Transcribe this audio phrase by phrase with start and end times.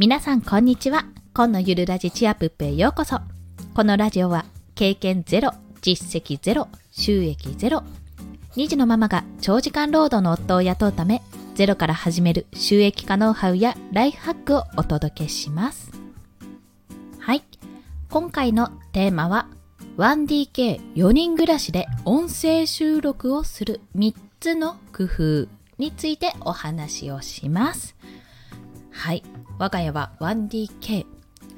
[0.00, 1.04] 皆さんこんにちは。
[1.34, 3.18] 今のゆるラジチアプップへようこそ。
[3.74, 5.52] このラジオは経験ゼロ
[5.82, 7.84] 実績ゼロ収益ゼロ
[8.56, 11.20] 2児のママが長時間労働の夫を雇うため
[11.54, 15.90] ゼロから始める収益化ノウハウやライフハックをお届けします。
[17.18, 17.44] はい。
[18.08, 19.48] 今回のテーマは
[19.98, 27.94] 1DK4 人暮らしで音声収録をする3つの工夫についてお話をします。
[28.92, 29.22] はい。
[29.60, 31.04] 我が家は 1DK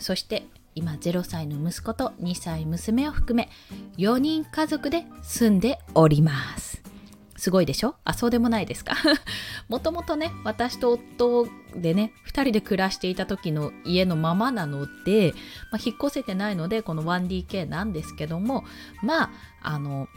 [0.00, 3.48] そして今0歳の息子と2歳娘を含め
[3.96, 6.82] 4人家族で住んでおります。
[7.36, 7.94] すごいでしょ？
[8.04, 8.96] あそうでもないですか？
[9.68, 15.32] もともとね私と夫でね2人で暮らしていた時の家のままなので、
[15.70, 18.64] まあ、引っ越せてないのでこの 1DK なんですけども
[19.02, 19.30] まあ
[19.62, 20.08] あの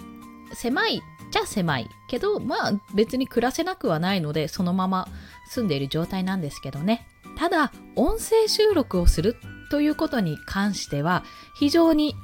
[0.53, 5.07] 狭いじゃ狭いけどまあ別に暮らせなくはないのでそのまま
[5.49, 7.07] 住んでいる状態なんですけどね。
[7.35, 9.37] ただ音声収録をする
[9.69, 11.23] ということに関しては
[11.55, 12.15] 非常に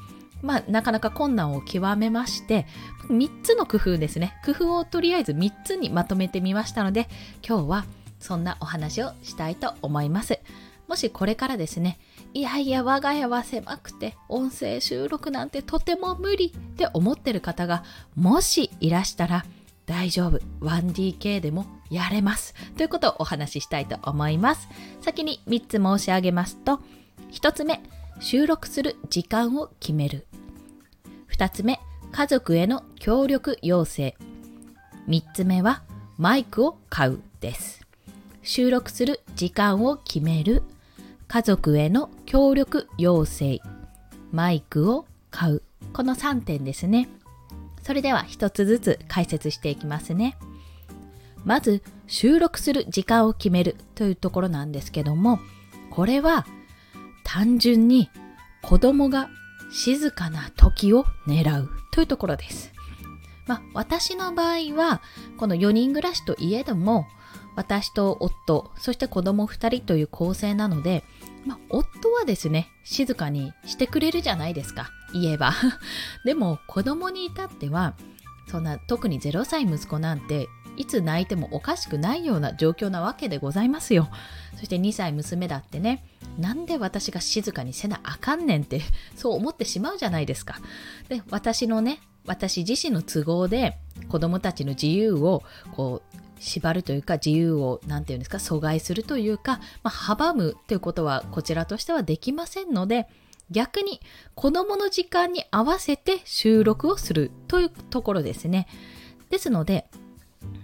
[0.42, 2.66] まあ、なかなか困難を極めまして
[3.10, 4.34] 3つの工夫ですね。
[4.44, 7.10] 工夫をとりあえず3つにまとめてみましたので
[7.48, 7.86] 今日は
[8.20, 10.40] そんなお話をしたいと思います。
[10.88, 12.00] もしこれからですね
[12.34, 17.84] いやいや我が家は狭くて音声収録なんてとても無理って思ってる方が
[18.16, 19.46] もしいらしたら
[19.86, 20.40] 大丈夫。
[20.62, 22.56] 1DK でもやれます。
[22.78, 24.68] ということをお話ししたいと思います。
[25.02, 26.80] 先に3つ申し上げますと
[27.32, 27.84] 1つ目
[28.20, 30.26] 収録する時間を決める。
[31.32, 31.80] 2つ目
[32.12, 34.16] 家族への協力要請。
[35.08, 35.84] 3つ目は
[36.18, 37.82] マイクを買うです。
[38.42, 40.64] 収録する時間を決める。
[41.28, 43.62] 家族への協力要請。
[44.32, 45.64] マイクを買う。
[45.94, 47.10] この3点ですね。
[47.82, 50.38] それでは一つずつ解説していきますね。
[51.46, 55.40] まず収録する時間を決めるというところなんですけども
[55.90, 56.46] これは
[57.24, 58.10] 単純に
[58.62, 59.30] 子供が
[59.72, 62.72] 静かな時を狙うというところです。
[63.48, 65.02] まあ、私の場合は
[65.38, 67.08] この4人暮らしといえども
[67.56, 71.04] 私と夫そして子供2人という構成なので、
[71.46, 75.54] まあ、夫はですね静かにしてくれるじゃないですか言えば
[76.24, 77.96] でも子供に至っては
[78.48, 80.48] そんな特に0歳息子なんて
[80.78, 84.10] いつ泣いてもおかしくないような状況なわけでございますよ。
[84.58, 86.04] そして2歳娘だってね
[86.40, 88.82] なんで私が静かにせなあかんねんって
[89.16, 90.60] そう思ってしまうじゃないですか。
[91.10, 93.78] で私のね私自身の都合で
[94.10, 95.44] 子供たちの自由を
[95.76, 103.08] こう縛るというか自由を何て言うんですか阻害するというか、まあ、阻むということはこちらとしてはできませんので
[103.52, 104.02] 逆に
[104.34, 108.68] 子供の時間に合わせて収録をするというところですね。
[109.30, 109.88] ですので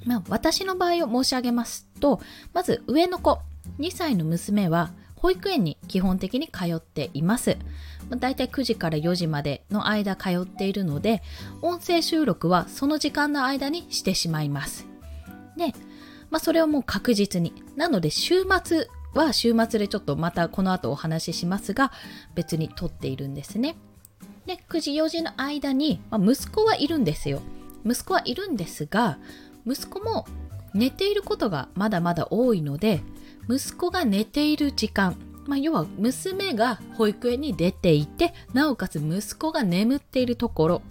[0.05, 2.21] まあ、私の場合を申し上げますと
[2.53, 3.39] まず上の子
[3.79, 7.57] 2歳の娘は保育園に基本的に通っています。
[8.09, 11.21] だいたい9時から4時までの間通っているので、
[11.61, 14.85] 音声収録はその時間の間にしてしまいます。
[15.57, 15.73] で、
[16.29, 17.53] まあ、それはもう確実に。
[17.75, 21.91] なので、週末は週末でちょっとまたこの後お話ししますが、
[22.35, 23.75] 別に撮っているんですね。
[24.45, 27.41] で、9時4時の間に、まあ、息子はいるんですよ。
[27.85, 29.17] 息子はいるんですが、
[29.67, 30.25] 息子も
[30.73, 33.01] 寝ていることがまだまだ多いので
[33.49, 40.81] 息子が寝ている時間、まあ、要は娘が保育園に出ていてなおかつ息子が眠っているところ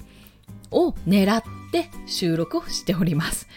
[0.71, 1.43] を狙っ
[1.73, 3.49] て収録をしております。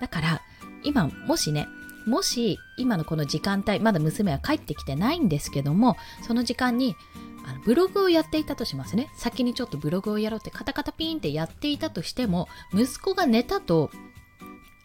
[0.00, 0.42] だから
[0.82, 1.66] 今もしね
[2.06, 6.96] もし今のこの時間帯まだ娘は帰ってきてないんですけどもその時間に
[7.46, 9.08] あのブログをやっていたとしますね。
[9.16, 13.90] 先にちょっとブログをやろうってカタカタピーンってやっていたとしても息子が寝たと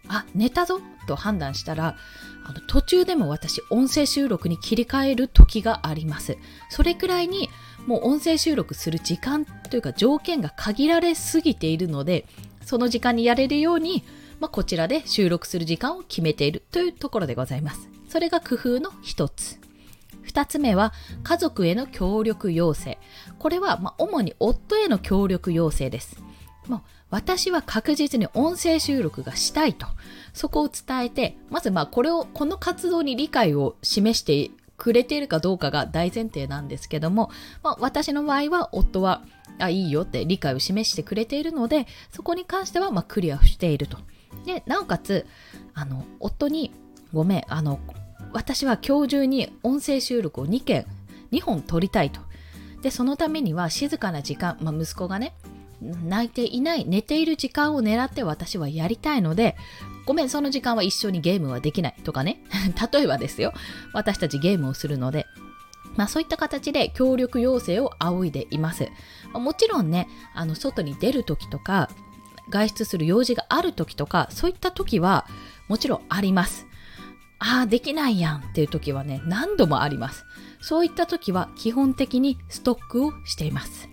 [0.09, 1.95] あ寝たぞと判断したら
[2.43, 6.37] あの途中でも私音声収録に切り替える時があります。
[6.69, 7.49] それくらいに
[7.85, 12.25] もう音声収録する時間というか条件が限られすぎているので
[12.65, 14.03] その時間にやれるように、
[14.39, 17.89] まあ、こちらで収録する時間を決めているというところでございます。
[18.09, 19.59] それが工夫の一つ。
[20.27, 22.99] 2つ目は家族への協力要請。
[23.39, 26.21] これはま主に夫への協力要請です。
[26.69, 29.87] もう私は確実に音声収録がしたいと。
[30.33, 37.31] そこを伝えてまずまあこれをこの活動に理解を示してくれているかどうかが大前提なんですけども、
[37.63, 39.23] まあ、私の場合は夫は
[39.57, 43.97] あいいよって理解を示してくれているのでそこに関してはまクリアしていると。
[44.45, 45.25] でなおかつ
[45.73, 46.71] あの夫に
[47.11, 47.79] ごめんあの
[48.31, 50.85] 私は今日中に音声収録を2件
[51.31, 52.21] 2本撮りたいと。
[52.81, 55.33] でそのためには静かな時間、まあ、息子がね
[55.81, 59.55] 泣いていない寝ている時間を狙って私はやりたいので
[60.09, 62.41] ごめん、その時間は一緒にゲームはできないとかね。
[62.91, 63.53] 例えばですよ。
[63.93, 65.27] 私たちゲームをするので、
[65.97, 68.89] まあそういった形で協力要請を仰いでいます。
[69.33, 71.91] もちろんね、あの外に出るときとか、
[72.49, 75.27] 外出する用事があるときとか、そういったときは
[75.67, 76.65] もちろんあります。
[77.37, 80.25] ああ、できないやんっていうときはね、何度もあります。
[80.59, 83.87] そういったときは基本的にストックをしています。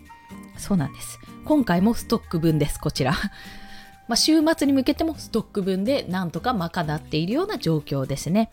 [0.57, 1.19] そうなんです。
[1.47, 3.13] 今回もストック分です、こちら。
[4.09, 8.51] まあ、週末に向けてもストック分でなんとか賄っているような状況ですね。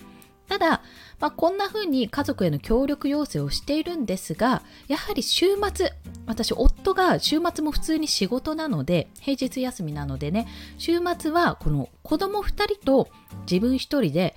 [0.47, 0.83] ただ、
[1.19, 5.91] まあ、こんな風に家族への協力要請をしているんですが、やはり週末、
[6.27, 10.47] 私、夫が週末も普通に仕事なので、平日休みなのでね、
[10.77, 13.09] 週末はこの子供2人と
[13.49, 14.35] 自分1人で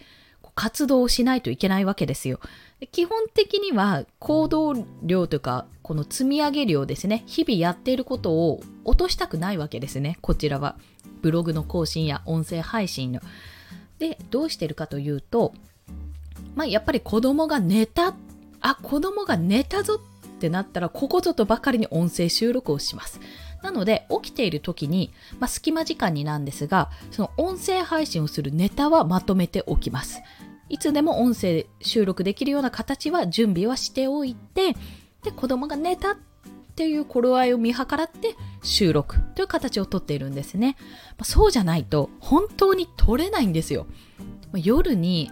[0.54, 2.40] 活動をしないといけないわけですよ。
[2.92, 10.76] 基本的には行動量というか、この積み上げ量ですね、日々やっていることを落としたくないわけですね、こちらは。
[11.22, 13.20] ブログの更新や音声配信の。
[13.98, 15.54] で、どうしてるかというと、
[16.54, 18.14] まあ、やっぱり子供が寝た、
[18.60, 23.20] あ、子供が寝たぞってなったら、ここぞとばかりに音声収録をします。
[23.62, 30.20] なので、起きている時に、まあ、隙間時間になんですが、その音声配信をするネタはまとめておきます。
[30.68, 34.74] いつでも音声収録できるような形は準備はしておいて、
[35.22, 36.16] で、子供が寝たっ
[36.74, 40.76] ていう頃合いを見計らって収録という形をとっているんですね。
[41.10, 43.86] まあ、そうじゃないと本当に撮れないんですよ。
[44.54, 45.30] 夜に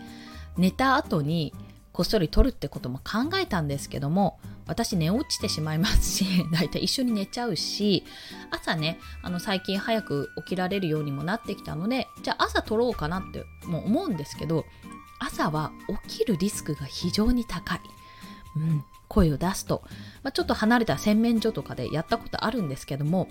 [0.56, 1.52] 寝た後に
[1.92, 8.04] こっそり撮るってことも考えたんですけども私寝落ちてしまいますしだいたい一緒に寝ちゃうし
[8.50, 14.64] 朝ねあの最近早く起きられるようにもなってきたのでじゃあ朝撮ろうかなっても思うんですけど
[15.26, 15.72] 朝は
[16.08, 17.80] 起きるリスクが非常に高い。
[18.56, 19.82] うん、声を出すと、
[20.22, 23.28] まあ、ちょっと離れた洗面所とかでやったことあるんですけども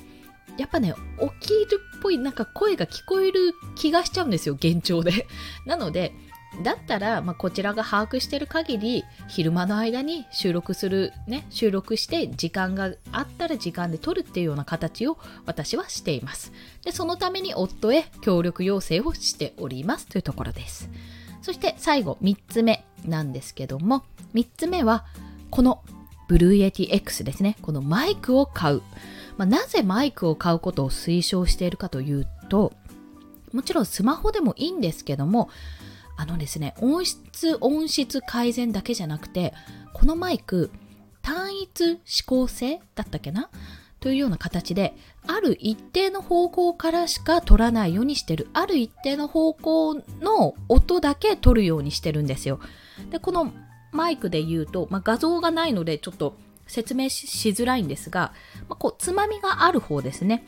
[0.57, 0.94] やっぱね
[1.42, 5.28] 起きるっぽいなんか声が聞こえる気がしちゃうんですよ幻聴で。
[5.66, 6.13] なので
[6.62, 15.18] だったら、まあ、こちらが把握してる限り昼間の間に収録するね収録して時間があったら時間で撮るっていうような形を
[15.48, 16.51] 私はしています。
[16.84, 20.90] でそのために夫へ協力要請をしておりますというところです。
[21.44, 24.04] そして最後3つ目なんですけども
[24.34, 25.06] 3つ目は
[25.51, 25.84] この
[26.28, 27.57] ブルーエティ X ですね。
[27.62, 28.81] このマイクを買う、
[29.38, 32.74] まあ、なぜマイクを買うことを推奨しているかというと
[33.51, 35.50] もちろんスマホでもいいんですけども
[36.16, 39.54] あのですね、音質、音質改善だけじゃなくて、
[39.94, 40.72] このマイク、
[41.22, 43.50] 単一指向性だったっけな？
[44.03, 44.94] というような形で、
[45.27, 48.50] ある一定の方向からしか取らないようにしてる。
[48.51, 52.59] ある一定の方向の音だけ取るようにしてるんですよ。
[53.11, 53.53] で、この
[53.94, 56.35] マイクで言うと、まあ、画像がないのでちょっと
[56.67, 58.33] 説明しづらいんですが、
[58.67, 60.45] まあ、こう、つまみがある方ですね。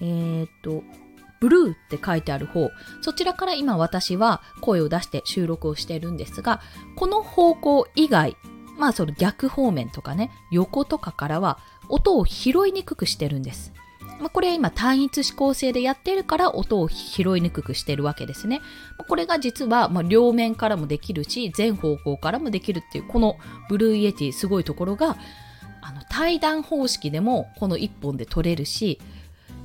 [0.00, 0.82] えー、っと、
[1.40, 2.70] ブルーって書いてある方、
[3.02, 6.62] そちらから今私は声を出して収録をしているんですが、
[6.96, 8.38] この方向以外、
[8.76, 13.72] まあその逆方面とかね、横とかからは音を拾いにくくしてるんです。
[14.20, 18.60] まあ、これは今単一指向性でやってるから音を拾いにくくしてるわけですね。
[19.08, 23.38] これが実はま両面からもできるし、全方向からもできるっていう、この
[23.68, 25.16] Blue Yeti すごいところが、
[25.82, 29.00] あの対談方式でもこの1本で撮れるし、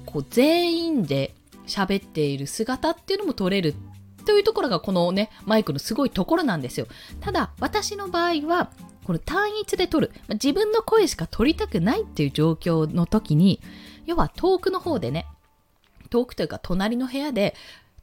[0.06, 1.36] こう全員で
[1.68, 3.76] 喋っている姿っていうのも撮れる
[4.26, 6.88] というところがこのね、マイクのすごいところなんですよ。
[7.22, 8.72] ただ、私の場合は、
[9.10, 13.60] この単一で撮るま、自分の声しか撮りたくないっていう状況の時に、
[14.06, 15.26] 要は遠くの方でね、
[16.12, 17.56] 遠くというか隣の部屋で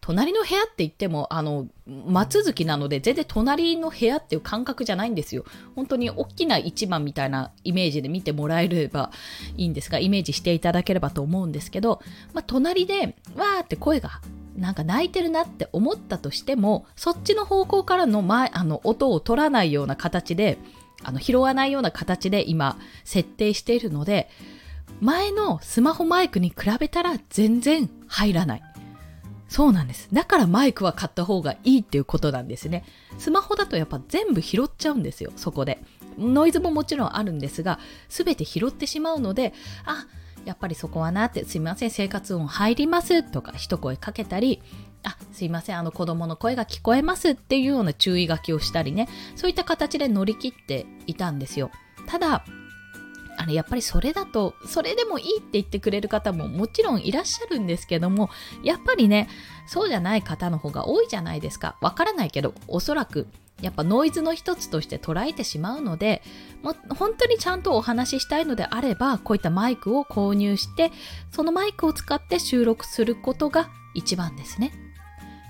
[0.06, 1.68] 隣の部屋って言っても、あの、
[2.06, 5.44] 松月なので、全然隣の部屋っていう感覚じゃないんですよ。
[5.75, 9.10] 本当に大きな一番みたいなイメージで見てもらえれば
[9.56, 12.00] いいんですが、イメージしていただければと思うんですけど、
[12.34, 14.20] まあ、隣で、わーって声が、
[14.56, 20.58] なんか泣いてるなって思ったとしても、そっちの方向からの前、あの、音を取らないような形で、
[21.02, 24.28] あの、拾わないような形で今、設定しているので、
[25.00, 28.62] 前のスマホマイクに比べたら全然入らない。
[29.48, 30.08] そうなんです。
[30.12, 32.84] だからマイクは買った方がいいっていうことなんですね。
[33.18, 35.82] スマホだとやっぱ全部拾っちゃうんですよ、そこで。
[36.18, 39.52] ノイズももちろんあるんですが、すべて拾ってしまうので、
[39.84, 40.06] あ、
[40.44, 44.62] やっぱりそこはなって、すいません、生活音入りますとか一声かけたり、
[45.06, 51.70] あ、すいません、あの子供の声が聞こえますっていうような注意書きをしたりね、そういった形で乗り切っていたんですよ。
[52.06, 52.44] ただ、
[53.38, 58.30] あのやっぱりそれだとそれでもいいって言ってくれる方ももちろんいらっしゃるんですけども
[58.64, 59.28] やっぱりね
[59.66, 61.76] そうじゃない方の方が多いじゃないですか。
[61.82, 63.26] わからないけどおそらく
[63.60, 66.22] やっぱノイズの一つとして捉えてしまうので
[66.62, 70.90] もう本当にちゃんとお話ししたいのであればこういったマイクを購入して
[71.30, 74.86] そのマイクを使って収録することが一番ですね。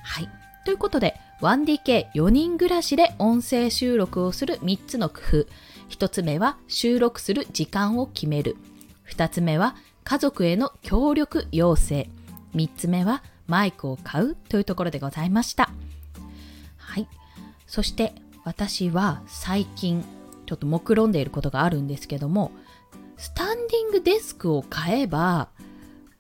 [0.07, 0.29] はい。
[0.65, 5.47] ということで 1DK4 人暮らしで音声収録をする3つの工夫。
[5.91, 8.57] 1つ目は収録する時間を決める。
[9.11, 12.09] 2つ目は家族への協力要請。
[12.55, 15.71] 3つ目はマイクを買うというところでございました。
[16.77, 17.09] はい。
[17.67, 20.05] そして私は最近
[20.47, 22.53] ちょっと目論んでいることがあるんですけども
[23.17, 25.49] スタンディングデスクを買えば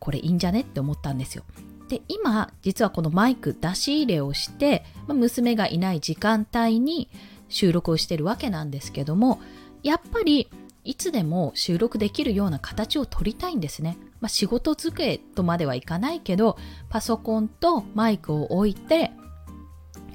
[0.00, 1.44] これいいんじゃねって思ったんですよ。
[1.88, 7.08] で今実はこのマイク出し入れをして、まあ、娘がいない時間帯に
[7.48, 9.40] 収録をしてるわけなんですけども
[9.82, 10.48] やっぱり
[10.84, 13.98] いつでも収録できるような形を取りたいんですね。
[14.20, 16.56] まあ、仕事机とまではいかないけど
[16.88, 19.12] パソコンとマイクを置いて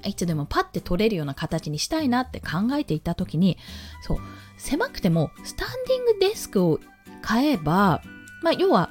[0.03, 3.57] いつでもパッて取れるような形にしたいなって考えていた時に
[4.01, 4.17] そう
[4.57, 6.79] 狭くてもスタンディングデスクを
[7.21, 8.01] 買えば、
[8.41, 8.89] まあ、要は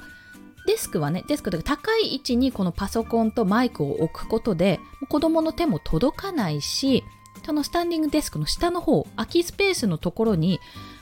[0.67, 7.03] デスクはね、デスクというか高い位置にこのパソコンとマイクを置くことで、子供の手も届かないし、
[7.45, 10.59] そのスタンディングデスクの下の方、空きスペースのところに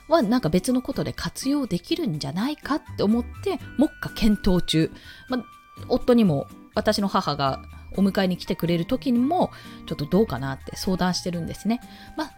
[0.08, 4.92] はなんか別のことで活用できるんじゃないかって思って、目下検討中。
[5.28, 5.46] まあ、
[5.88, 7.62] 夫にも私の母が
[7.98, 9.52] お迎えに来てくれる時にも、
[9.86, 11.82] ちょっとどうかなって相談してるんですね。
[12.16, 12.32] まあ、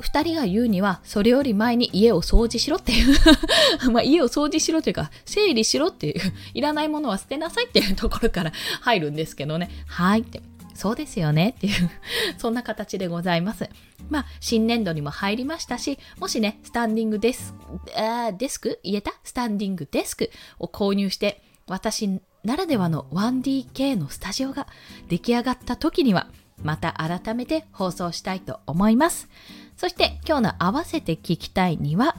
[0.00, 3.16] 二人が言うには、それより前に家を掃除しろっていう
[3.90, 6.14] まあ家を掃除しろというか、整理しろっていう、
[6.54, 9.70] いらないものは捨てなさいっていうところから入るんですけどね。
[9.86, 10.42] はいって。
[10.74, 11.90] そうですよねっていう
[12.36, 13.68] そんな形でございます。
[14.10, 17.80] まあ、新年度にも入りましたし、もしね、スタンディングデスク、
[18.38, 18.78] デスク？
[18.84, 19.14] 言えた？
[19.24, 24.68] スタンディングデスクを購入して、私ならではの 1DK のスタジオが
[25.08, 26.28] 出来上がった時には、
[26.62, 29.28] また改めて放送したいと思います。
[29.76, 32.16] そして今日の合わせて聞きたいには、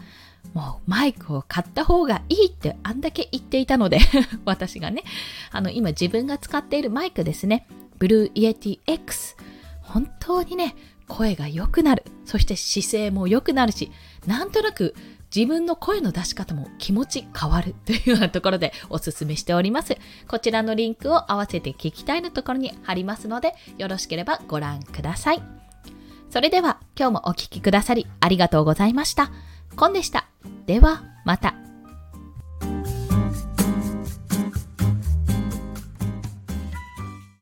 [0.54, 4.00] もうマイクを買った方がいいってあんだけ言っていたので
[4.46, 5.04] 私がね、
[5.52, 9.36] あの今自分が使っているマイクですね、 Blue Yeti X。
[9.82, 10.76] 本当にね、
[11.08, 12.04] 声が良くなる。
[12.26, 13.92] そして姿勢も良くなるし、
[14.26, 14.96] なんとなく
[15.36, 19.98] 自分の声の出し方も気持ち変わる というようなところでおすすめしております。
[20.28, 25.42] こちらのリンクを合わせて聞きたいのところに貼りますので、よろしければご覧ください。
[26.30, 29.32] それでは今日もお聴きくださりありがとうございました。
[29.76, 30.28] コンでした。
[30.66, 31.67] ではまた。